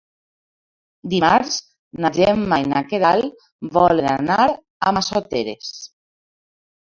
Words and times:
Dimarts 1.09 1.57
na 2.05 2.09
Gemma 2.15 2.57
i 2.63 2.65
na 2.71 2.81
Queralt 2.93 3.43
volen 3.77 4.09
anar 4.13 4.39
a 4.91 4.95
Massoteres. 4.99 5.69